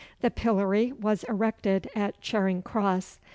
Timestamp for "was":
0.93-1.23